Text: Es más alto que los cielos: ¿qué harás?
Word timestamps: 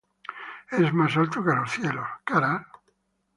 Es 0.71 0.91
más 0.95 1.15
alto 1.15 1.43
que 1.43 1.51
los 1.53 1.69
cielos: 1.73 2.07
¿qué 2.25 2.33
harás? 2.33 2.65